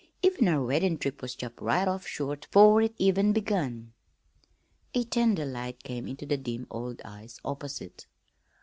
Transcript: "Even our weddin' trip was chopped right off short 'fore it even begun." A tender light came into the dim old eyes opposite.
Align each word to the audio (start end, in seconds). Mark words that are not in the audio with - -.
"Even 0.23 0.47
our 0.47 0.63
weddin' 0.65 0.97
trip 0.97 1.21
was 1.21 1.35
chopped 1.35 1.61
right 1.61 1.87
off 1.87 2.07
short 2.07 2.47
'fore 2.49 2.81
it 2.81 2.95
even 2.97 3.33
begun." 3.33 3.93
A 4.95 5.03
tender 5.03 5.45
light 5.45 5.83
came 5.83 6.07
into 6.07 6.25
the 6.25 6.37
dim 6.37 6.65
old 6.71 7.03
eyes 7.05 7.39
opposite. 7.45 8.07